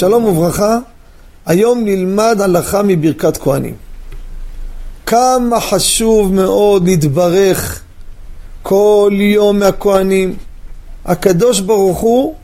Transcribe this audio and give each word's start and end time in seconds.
שלום 0.00 0.24
וברכה, 0.24 0.78
היום 1.46 1.84
נלמד 1.84 2.40
הלכה 2.40 2.82
מברכת 2.82 3.36
כהנים. 3.36 3.74
כמה 5.06 5.60
חשוב 5.60 6.32
מאוד 6.34 6.88
להתברך 6.88 7.82
כל 8.62 9.12
יום 9.14 9.58
מהכהנים. 9.58 10.36
הקדוש 11.04 11.60
ברוך 11.60 11.98
הוא 11.98 12.34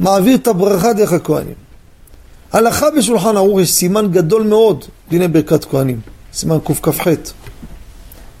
מעביר 0.00 0.36
את 0.36 0.46
הברכה 0.46 0.92
דרך 0.92 1.12
הכהנים. 1.12 1.54
הלכה 2.52 2.86
בשולחן 2.90 3.36
ערוך 3.36 3.60
יש 3.60 3.72
סימן 3.72 4.08
גדול 4.12 4.42
מאוד, 4.42 4.84
דיני 5.08 5.28
ברכת 5.28 5.64
כהנים, 5.64 6.00
סימן 6.32 6.58
קכ"ח. 6.64 7.06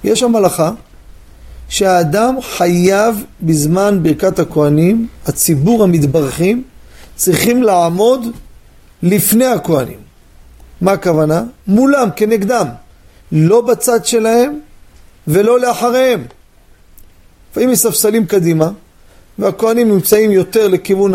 יש 0.04 0.20
שם 0.20 0.36
הלכה 0.36 0.70
שהאדם 1.68 2.36
חייב 2.56 3.24
בזמן 3.40 4.02
ברכת 4.02 4.38
הכהנים, 4.38 5.06
הציבור 5.26 5.82
המתברכים, 5.82 6.62
צריכים 7.16 7.62
לעמוד 7.62 8.26
לפני 9.02 9.46
הכהנים. 9.46 9.98
מה 10.80 10.92
הכוונה? 10.92 11.42
מולם, 11.66 12.08
כנגדם. 12.16 12.66
לא 13.32 13.60
בצד 13.60 14.04
שלהם 14.04 14.60
ולא 15.28 15.60
לאחריהם. 15.60 16.24
לפעמים 17.50 17.70
יש 17.70 17.78
ספסלים 17.78 18.26
קדימה, 18.26 18.70
והכהנים 19.38 19.88
נמצאים 19.88 20.30
יותר 20.30 20.68
לכיוון 20.68 21.12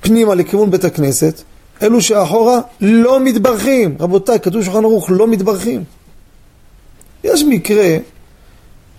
הפנימה, 0.00 0.34
לכיוון 0.34 0.70
בית 0.70 0.84
הכנסת. 0.84 1.42
אלו 1.82 2.02
שאחורה 2.02 2.60
לא 2.80 3.20
מתברכים. 3.20 3.96
רבותיי, 4.00 4.40
כתוב 4.40 4.62
שולחן 4.62 4.84
ערוך 4.84 5.10
לא 5.10 5.26
מתברכים. 5.26 5.84
יש 7.24 7.42
מקרה 7.42 7.96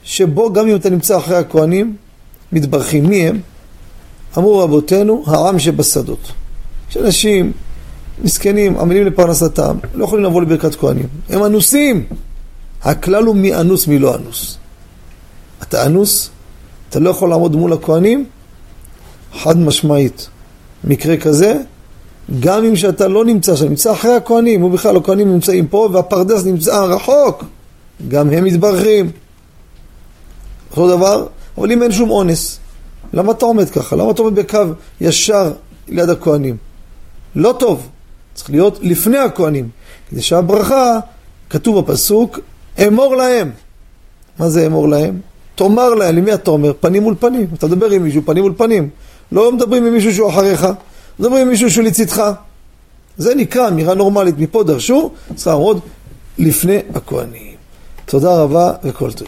שבו 0.03 0.53
גם 0.53 0.67
אם 0.67 0.75
אתה 0.75 0.89
נמצא 0.89 1.17
אחרי 1.17 1.37
הכהנים, 1.37 1.95
מתברכים. 2.51 3.05
מי 3.05 3.27
הם? 3.27 3.39
אמרו 4.37 4.59
רבותינו, 4.59 5.23
העם 5.27 5.59
שבשדות. 5.59 6.31
יש 6.89 6.97
אנשים 6.97 7.51
מסכנים, 8.23 8.77
עמלים 8.77 9.05
לפרנסתם, 9.05 9.77
לא 9.93 10.03
יכולים 10.03 10.25
לבוא 10.25 10.41
לברכת 10.41 10.75
כהנים. 10.75 11.07
הם 11.29 11.43
אנוסים. 11.43 12.05
הכלל 12.83 13.23
הוא 13.23 13.35
מי 13.35 13.55
אנוס, 13.55 13.87
מי 13.87 13.99
לא 13.99 14.15
אנוס. 14.15 14.57
אתה 15.63 15.85
אנוס, 15.85 16.29
אתה 16.89 16.99
לא 16.99 17.09
יכול 17.09 17.29
לעמוד 17.29 17.55
מול 17.55 17.73
הכהנים, 17.73 18.25
חד 19.33 19.57
משמעית. 19.57 20.29
מקרה 20.83 21.17
כזה, 21.17 21.57
גם 22.39 22.63
אם 22.63 22.75
שאתה 22.75 23.07
לא 23.07 23.25
נמצא 23.25 23.55
שם, 23.55 23.69
נמצא 23.69 23.91
אחרי 23.91 24.15
הכהנים, 24.15 24.63
ובכלל 24.63 24.97
הכהנים 24.97 25.33
נמצאים 25.33 25.67
פה 25.67 25.89
והפרדס 25.93 26.45
נמצא 26.45 26.83
רחוק, 26.83 27.43
גם 28.07 28.29
הם 28.29 28.43
מתברכים. 28.43 29.11
אותו 30.71 30.97
דבר, 30.97 31.27
אבל 31.57 31.71
אם 31.71 31.83
אין 31.83 31.91
שום 31.91 32.09
אונס, 32.09 32.59
למה 33.13 33.31
אתה 33.31 33.45
עומד 33.45 33.69
ככה? 33.69 33.95
למה 33.95 34.11
אתה 34.11 34.21
עומד 34.21 34.35
בקו 34.35 34.59
ישר 35.01 35.51
ליד 35.87 36.09
הכהנים? 36.09 36.57
לא 37.37 37.55
טוב, 37.59 37.87
צריך 38.33 38.49
להיות 38.49 38.79
לפני 38.81 39.17
הכהנים, 39.17 39.69
כדי 40.09 40.21
שהברכה, 40.21 40.99
כתוב 41.49 41.79
בפסוק, 41.79 42.39
אמור 42.87 43.15
להם. 43.15 43.51
מה 44.39 44.49
זה 44.49 44.65
אמור 44.65 44.89
להם? 44.89 45.19
תאמר 45.55 45.93
להם, 45.93 46.15
למי 46.15 46.33
אתה 46.33 46.51
אומר? 46.51 46.71
פנים 46.79 47.03
מול 47.03 47.15
פנים. 47.19 47.47
אתה 47.53 47.67
מדבר 47.67 47.89
עם 47.89 48.03
מישהו 48.03 48.21
פנים 48.25 48.43
מול 48.43 48.53
פנים. 48.57 48.89
לא 49.31 49.51
מדברים 49.51 49.85
עם 49.85 49.93
מישהו 49.93 50.13
שהוא 50.13 50.29
אחריך, 50.29 50.67
מדברים 51.19 51.41
עם 51.41 51.49
מישהו 51.49 51.71
שהוא 51.71 51.83
לצדך. 51.83 52.31
זה 53.17 53.35
נקרא 53.35 53.67
אמירה 53.67 53.93
נורמלית. 53.93 54.35
מפה 54.39 54.63
דרשו, 54.63 55.11
צריך 55.35 55.47
לעמוד 55.47 55.79
לפני 56.37 56.77
הכהנים. 56.95 57.55
תודה 58.05 58.41
רבה 58.41 58.73
וכל 58.83 59.11
טוב. 59.11 59.27